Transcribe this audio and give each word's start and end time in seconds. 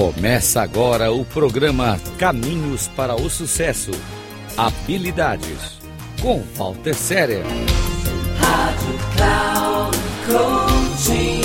Começa 0.00 0.62
agora 0.62 1.12
o 1.12 1.26
programa 1.26 1.98
Caminhos 2.18 2.88
para 2.88 3.14
o 3.14 3.28
Sucesso. 3.28 3.90
Habilidades 4.56 5.78
com 6.22 6.40
Walter 6.56 6.94
Séria. 6.94 7.42
Rádio 8.38 8.94
Cloud 9.14 9.98
Coaching. 10.24 11.42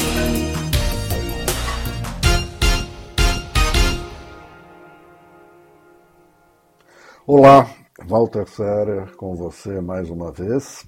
Olá, 7.28 7.70
Walter 8.08 8.48
Séria 8.48 9.06
com 9.18 9.36
você 9.36 9.82
mais 9.82 10.10
uma 10.10 10.32
vez. 10.32 10.88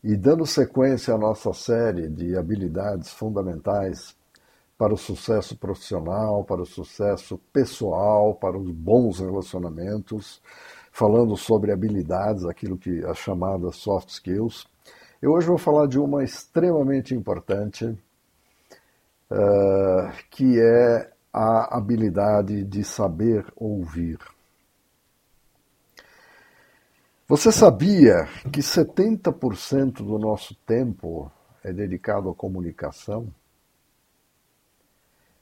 E 0.00 0.16
dando 0.16 0.46
sequência 0.46 1.12
à 1.12 1.18
nossa 1.18 1.52
série 1.52 2.08
de 2.08 2.36
habilidades 2.36 3.10
fundamentais 3.10 4.14
para 4.78 4.92
o 4.92 4.96
sucesso 4.96 5.56
profissional, 5.56 6.44
para 6.44 6.60
o 6.60 6.66
sucesso 6.66 7.38
pessoal, 7.52 8.34
para 8.34 8.58
os 8.58 8.70
bons 8.70 9.20
relacionamentos, 9.20 10.42
falando 10.92 11.36
sobre 11.36 11.72
habilidades, 11.72 12.44
aquilo 12.44 12.76
que 12.76 13.04
as 13.04 13.18
chamadas 13.18 13.76
soft 13.76 14.10
skills. 14.10 14.66
Eu 15.20 15.32
hoje 15.32 15.46
vou 15.46 15.58
falar 15.58 15.86
de 15.86 15.98
uma 15.98 16.22
extremamente 16.22 17.14
importante, 17.14 17.86
uh, 19.30 20.12
que 20.30 20.60
é 20.60 21.10
a 21.32 21.76
habilidade 21.76 22.64
de 22.64 22.84
saber 22.84 23.46
ouvir. 23.56 24.18
Você 27.28 27.50
sabia 27.50 28.28
que 28.52 28.60
70% 28.60 29.96
do 29.96 30.18
nosso 30.18 30.54
tempo 30.54 31.30
é 31.64 31.72
dedicado 31.72 32.30
à 32.30 32.34
comunicação? 32.34 33.26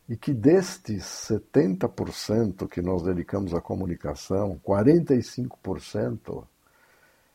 E 0.08 0.16
que 0.16 0.34
destes 0.34 1.02
70% 1.30 2.68
que 2.68 2.82
nós 2.82 3.02
dedicamos 3.02 3.54
à 3.54 3.60
comunicação, 3.60 4.60
45% 4.64 6.46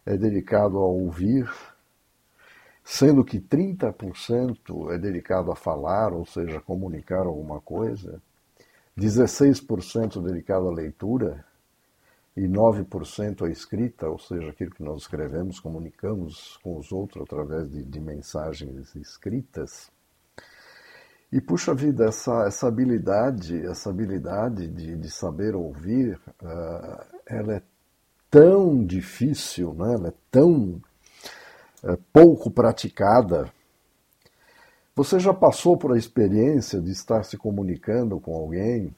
é 0.05 0.15
dedicado 0.15 0.77
a 0.77 0.85
ouvir, 0.85 1.51
sendo 2.83 3.23
que 3.23 3.39
30% 3.39 4.91
é 4.91 4.97
dedicado 4.97 5.51
a 5.51 5.55
falar, 5.55 6.13
ou 6.13 6.25
seja, 6.25 6.61
comunicar 6.61 7.25
alguma 7.25 7.59
coisa, 7.59 8.21
16% 8.97 10.21
dedicado 10.21 10.67
à 10.67 10.71
leitura 10.71 11.45
e 12.35 12.47
9% 12.47 13.45
à 13.45 13.49
escrita, 13.49 14.07
ou 14.09 14.19
seja, 14.19 14.49
aquilo 14.49 14.71
que 14.71 14.83
nós 14.83 15.01
escrevemos, 15.01 15.59
comunicamos 15.59 16.57
com 16.63 16.77
os 16.77 16.91
outros 16.91 17.23
através 17.23 17.69
de, 17.69 17.83
de 17.83 17.99
mensagens 17.99 18.95
escritas. 18.95 19.91
E 21.31 21.39
puxa 21.39 21.75
vida, 21.75 22.05
essa, 22.05 22.45
essa 22.47 22.67
habilidade, 22.67 23.63
essa 23.63 23.91
habilidade 23.91 24.67
de, 24.67 24.95
de 24.95 25.11
saber 25.11 25.55
ouvir, 25.55 26.19
uh, 26.41 27.05
ela 27.27 27.57
é 27.57 27.61
tão 28.31 28.83
difícil, 28.83 29.73
né? 29.75 29.93
ela 29.93 30.07
é 30.07 30.13
tão 30.31 30.81
uh, 31.83 31.97
pouco 32.11 32.49
praticada. 32.49 33.47
Você 34.95 35.19
já 35.19 35.31
passou 35.31 35.77
por 35.77 35.93
a 35.93 35.97
experiência 35.97 36.81
de 36.81 36.91
estar 36.91 37.23
se 37.23 37.37
comunicando 37.37 38.19
com 38.19 38.35
alguém, 38.35 38.93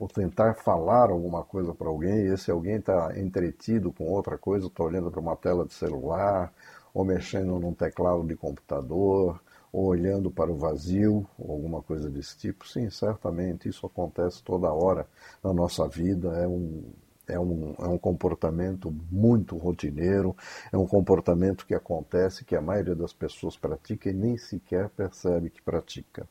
ou 0.00 0.08
tentar 0.08 0.54
falar 0.54 1.10
alguma 1.10 1.44
coisa 1.44 1.74
para 1.74 1.88
alguém, 1.88 2.24
e 2.24 2.32
esse 2.32 2.50
alguém 2.50 2.76
está 2.76 3.12
entretido 3.16 3.92
com 3.92 4.04
outra 4.04 4.38
coisa, 4.38 4.66
está 4.66 4.82
olhando 4.82 5.10
para 5.10 5.20
uma 5.20 5.36
tela 5.36 5.66
de 5.66 5.74
celular, 5.74 6.50
ou 6.94 7.04
mexendo 7.04 7.58
num 7.58 7.74
teclado 7.74 8.26
de 8.26 8.34
computador, 8.34 9.38
ou 9.74 9.86
olhando 9.86 10.30
para 10.30 10.52
o 10.52 10.56
vazio, 10.56 11.26
ou 11.36 11.50
alguma 11.50 11.82
coisa 11.82 12.08
desse 12.08 12.38
tipo. 12.38 12.66
Sim, 12.66 12.88
certamente, 12.90 13.68
isso 13.68 13.84
acontece 13.84 14.40
toda 14.40 14.72
hora 14.72 15.04
na 15.42 15.52
nossa 15.52 15.88
vida, 15.88 16.28
é 16.36 16.46
um, 16.46 16.84
é 17.26 17.40
um, 17.40 17.74
é 17.80 17.88
um 17.88 17.98
comportamento 17.98 18.94
muito 19.10 19.56
rotineiro, 19.56 20.36
é 20.72 20.78
um 20.78 20.86
comportamento 20.86 21.66
que 21.66 21.74
acontece, 21.74 22.44
que 22.44 22.54
a 22.54 22.60
maioria 22.60 22.94
das 22.94 23.12
pessoas 23.12 23.56
pratica 23.56 24.08
e 24.08 24.12
nem 24.12 24.36
sequer 24.36 24.88
percebe 24.90 25.50
que 25.50 25.60
pratica. 25.60 26.24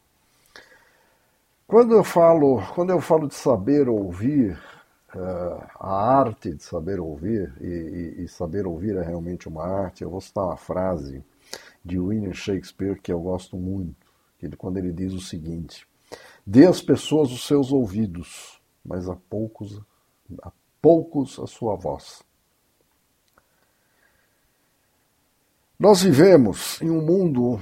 Quando 1.67 1.93
eu 1.93 2.03
falo, 2.03 2.61
quando 2.73 2.91
eu 2.91 3.01
falo 3.01 3.27
de 3.27 3.35
saber 3.35 3.89
ouvir, 3.89 4.57
uh, 5.13 5.67
a 5.81 6.17
arte 6.17 6.53
de 6.53 6.63
saber 6.63 6.97
ouvir, 6.97 7.53
e, 7.59 7.65
e, 8.19 8.23
e 8.23 8.27
saber 8.29 8.65
ouvir 8.65 8.95
é 8.95 9.03
realmente 9.03 9.49
uma 9.49 9.65
arte, 9.65 10.01
eu 10.01 10.09
vou 10.09 10.21
citar 10.21 10.45
uma 10.45 10.55
frase 10.55 11.21
de 11.83 11.99
William 11.99 12.33
Shakespeare 12.33 12.99
que 13.01 13.11
eu 13.11 13.19
gosto 13.19 13.57
muito, 13.57 13.95
quando 14.57 14.77
ele 14.77 14.91
diz 14.91 15.13
o 15.13 15.21
seguinte: 15.21 15.87
Dê 16.45 16.65
às 16.65 16.81
pessoas 16.81 17.31
os 17.31 17.45
seus 17.45 17.71
ouvidos, 17.71 18.61
mas 18.83 19.07
a 19.07 19.15
poucos 19.15 19.81
a 20.41 20.51
poucos 20.81 21.39
a 21.39 21.47
sua 21.47 21.75
voz. 21.75 22.23
Nós 25.79 26.01
vivemos 26.01 26.81
em 26.81 26.89
um 26.89 27.01
mundo 27.01 27.59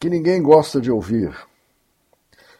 que 0.00 0.08
ninguém 0.08 0.42
gosta 0.42 0.80
de 0.80 0.90
ouvir. 0.90 1.34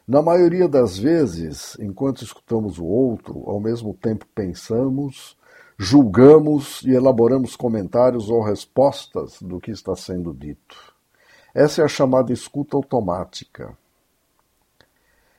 Na 0.06 0.20
maioria 0.20 0.68
das 0.68 0.98
vezes, 0.98 1.76
enquanto 1.80 2.22
escutamos 2.22 2.78
o 2.78 2.84
outro, 2.84 3.42
ao 3.46 3.58
mesmo 3.58 3.94
tempo 3.94 4.26
pensamos, 4.34 5.36
julgamos 5.78 6.82
e 6.82 6.90
elaboramos 6.90 7.56
comentários 7.56 8.30
ou 8.30 8.42
respostas 8.42 9.40
do 9.40 9.60
que 9.60 9.70
está 9.70 9.94
sendo 9.96 10.32
dito. 10.32 10.94
Essa 11.54 11.82
é 11.82 11.84
a 11.84 11.88
chamada 11.88 12.32
escuta 12.32 12.76
automática. 12.76 13.76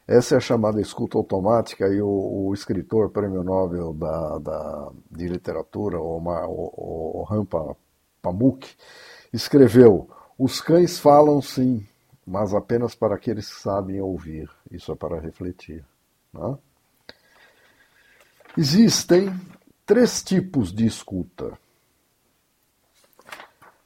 Essa 0.08 0.36
é 0.36 0.38
a 0.38 0.42
chamada 0.42 0.80
escuta 0.80 1.18
automática 1.18 1.88
e 1.88 2.02
o, 2.02 2.48
o 2.48 2.54
escritor 2.54 3.10
prêmio 3.10 3.44
Nobel 3.44 3.92
da, 3.94 4.38
da, 4.38 4.92
de 5.10 5.28
literatura, 5.28 6.00
o, 6.00 6.22
o 7.20 7.24
Rampa 7.24 7.76
Pamuk, 8.22 8.76
escreveu: 9.34 10.08
Os 10.38 10.62
cães 10.62 11.00
falam 11.00 11.42
sim, 11.42 11.86
mas 12.26 12.54
apenas 12.54 12.94
para 12.94 13.16
aqueles 13.16 13.52
que 13.52 13.60
sabem 13.60 14.00
ouvir. 14.00 14.50
Isso 14.72 14.92
é 14.92 14.96
para 14.96 15.20
refletir. 15.20 15.84
Né? 16.32 16.58
Existem 18.58 19.34
três 19.86 20.24
tipos 20.24 20.74
de 20.74 20.86
escuta. 20.86 21.58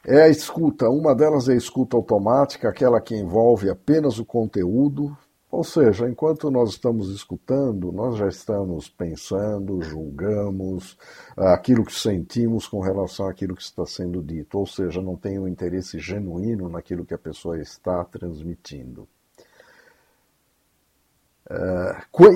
É 0.06 0.24
a 0.24 0.30
escuta, 0.30 0.90
uma 0.90 1.14
delas 1.14 1.50
é 1.50 1.54
a 1.54 1.58
escuta 1.58 1.98
automática, 1.98 2.70
aquela 2.70 3.02
que 3.02 3.16
envolve 3.16 3.70
apenas 3.70 4.18
o 4.18 4.26
conteúdo, 4.26 5.16
ou 5.52 5.64
seja, 5.64 6.10
enquanto 6.10 6.50
nós 6.50 6.70
estamos 6.70 7.10
escutando, 7.10 7.92
nós 7.92 8.18
já 8.18 8.28
estamos 8.28 8.88
pensando, 8.88 9.82
julgamos 9.82 10.98
aquilo 11.36 11.84
que 11.84 11.94
sentimos 11.94 12.68
com 12.68 12.80
relação 12.80 13.28
àquilo 13.28 13.56
que 13.56 13.62
está 13.62 13.86
sendo 13.86 14.24
dito, 14.24 14.58
ou 14.58 14.66
seja, 14.66 15.02
não 15.02 15.18
tem 15.18 15.38
um 15.38 15.48
interesse 15.48 16.00
genuíno 16.00 16.70
naquilo 16.70 17.06
que 17.06 17.14
a 17.14 17.20
pessoa 17.20 17.60
está 17.60 18.06
transmitindo. 18.06 19.08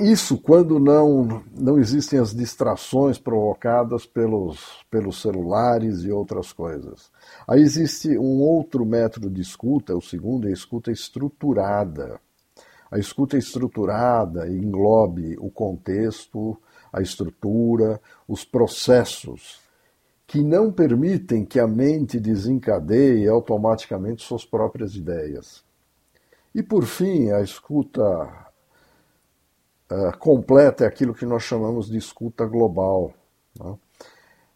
Isso 0.02 0.38
quando 0.38 0.80
não, 0.80 1.42
não 1.56 1.78
existem 1.78 2.18
as 2.18 2.34
distrações 2.34 3.16
provocadas 3.16 4.04
pelos, 4.04 4.84
pelos 4.90 5.20
celulares 5.20 6.02
e 6.02 6.10
outras 6.10 6.52
coisas. 6.52 7.12
Aí 7.46 7.60
existe 7.60 8.18
um 8.18 8.40
outro 8.40 8.84
método 8.84 9.30
de 9.30 9.40
escuta, 9.40 9.94
o 9.94 10.02
segundo 10.02 10.46
é 10.46 10.50
a 10.50 10.52
escuta 10.52 10.90
estruturada. 10.90 12.20
A 12.90 12.98
escuta 12.98 13.36
estruturada 13.36 14.48
englobe 14.48 15.36
o 15.38 15.50
contexto, 15.50 16.56
a 16.92 17.00
estrutura, 17.00 18.00
os 18.26 18.44
processos, 18.44 19.60
que 20.26 20.42
não 20.42 20.72
permitem 20.72 21.44
que 21.44 21.60
a 21.60 21.66
mente 21.66 22.18
desencadeie 22.18 23.28
automaticamente 23.28 24.24
suas 24.24 24.44
próprias 24.44 24.94
ideias. 24.94 25.64
E 26.54 26.62
por 26.62 26.84
fim, 26.84 27.30
a 27.30 27.40
escuta 27.40 28.43
uh, 29.90 30.16
completa 30.18 30.84
é 30.84 30.86
aquilo 30.86 31.14
que 31.14 31.26
nós 31.26 31.42
chamamos 31.42 31.88
de 31.88 31.96
escuta 31.96 32.46
global. 32.46 33.12
Né? 33.58 33.76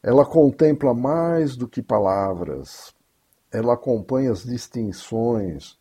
Ela 0.03 0.25
contempla 0.25 0.95
mais 0.95 1.57
do 1.57 1.69
que 1.69 1.83
palavras, 1.83 2.95
ela 3.53 3.75
acompanha 3.75 4.31
as 4.31 4.45
distinções 4.45 5.79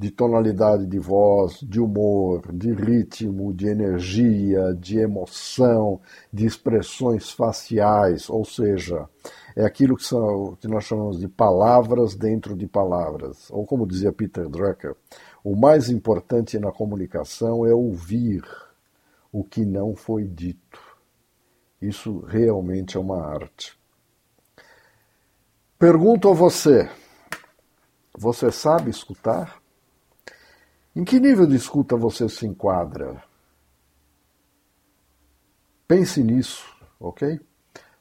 de 0.00 0.10
tonalidade 0.10 0.86
de 0.86 0.98
voz, 0.98 1.60
de 1.60 1.78
humor, 1.78 2.50
de 2.54 2.72
ritmo, 2.72 3.52
de 3.52 3.68
energia, 3.68 4.74
de 4.74 4.98
emoção, 4.98 6.00
de 6.32 6.46
expressões 6.46 7.30
faciais, 7.30 8.30
ou 8.30 8.42
seja, 8.42 9.06
é 9.54 9.62
aquilo 9.62 9.94
que, 9.94 10.04
são, 10.04 10.56
que 10.58 10.66
nós 10.66 10.84
chamamos 10.84 11.20
de 11.20 11.28
palavras 11.28 12.14
dentro 12.14 12.56
de 12.56 12.66
palavras. 12.66 13.50
Ou 13.50 13.66
como 13.66 13.86
dizia 13.86 14.10
Peter 14.10 14.48
Drucker, 14.48 14.96
o 15.44 15.54
mais 15.54 15.90
importante 15.90 16.58
na 16.58 16.72
comunicação 16.72 17.66
é 17.66 17.74
ouvir 17.74 18.42
o 19.32 19.44
que 19.44 19.64
não 19.64 19.94
foi 19.94 20.24
dito. 20.24 20.80
Isso 21.80 22.20
realmente 22.20 22.96
é 22.96 23.00
uma 23.00 23.24
arte. 23.24 23.78
Pergunto 25.78 26.28
a 26.28 26.34
você: 26.34 26.90
você 28.16 28.50
sabe 28.52 28.90
escutar? 28.90 29.60
Em 30.94 31.04
que 31.04 31.20
nível 31.20 31.46
de 31.46 31.56
escuta 31.56 31.96
você 31.96 32.28
se 32.28 32.46
enquadra? 32.46 33.22
Pense 35.86 36.22
nisso, 36.22 36.64
ok? 36.98 37.40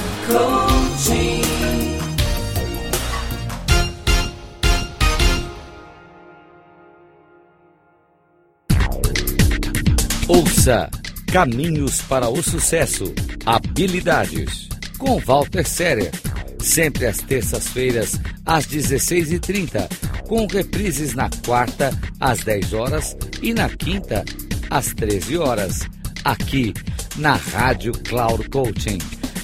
Ouça 10.28 10.90
Caminhos 11.32 12.02
para 12.02 12.28
o 12.28 12.44
Sucesso. 12.44 13.16
Habilidades. 13.46 14.68
Com 14.98 15.18
Walter 15.20 15.66
Séria 15.66 16.12
sempre 16.60 17.06
às 17.06 17.18
terças-feiras, 17.18 18.20
às 18.46 18.66
16h30, 18.68 19.88
com 20.28 20.46
reprises 20.48 21.14
na 21.14 21.30
quarta, 21.46 21.98
às 22.20 22.40
10 22.40 22.74
horas 22.74 23.16
e 23.42 23.54
na 23.54 23.70
quinta, 23.70 24.26
às 24.70 24.94
13 24.94 25.38
horas, 25.38 25.88
aqui 26.24 26.74
na 27.16 27.36
Rádio 27.36 27.94
Cloud 27.94 28.50
Coaching. 28.50 28.98